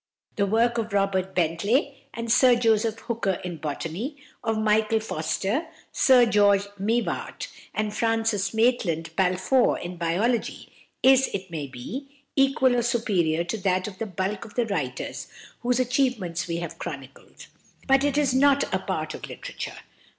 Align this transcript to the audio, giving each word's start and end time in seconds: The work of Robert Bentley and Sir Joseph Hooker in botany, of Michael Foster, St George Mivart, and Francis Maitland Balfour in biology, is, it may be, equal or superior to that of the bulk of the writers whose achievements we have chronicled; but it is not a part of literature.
The 0.35 0.47
work 0.47 0.79
of 0.79 0.93
Robert 0.93 1.35
Bentley 1.35 2.05
and 2.11 2.31
Sir 2.31 2.55
Joseph 2.55 3.01
Hooker 3.01 3.39
in 3.43 3.57
botany, 3.57 4.17
of 4.43 4.57
Michael 4.57 4.99
Foster, 4.99 5.67
St 5.91 6.31
George 6.33 6.65
Mivart, 6.79 7.49
and 7.75 7.95
Francis 7.95 8.51
Maitland 8.51 9.15
Balfour 9.15 9.77
in 9.77 9.97
biology, 9.97 10.73
is, 11.03 11.29
it 11.35 11.51
may 11.51 11.67
be, 11.67 12.23
equal 12.35 12.75
or 12.75 12.81
superior 12.81 13.43
to 13.43 13.59
that 13.59 13.87
of 13.87 13.99
the 13.99 14.07
bulk 14.07 14.43
of 14.43 14.55
the 14.55 14.65
writers 14.65 15.27
whose 15.59 15.79
achievements 15.79 16.47
we 16.47 16.55
have 16.57 16.79
chronicled; 16.79 17.45
but 17.85 18.03
it 18.03 18.17
is 18.17 18.33
not 18.33 18.63
a 18.73 18.79
part 18.79 19.13
of 19.13 19.27
literature. 19.29 19.81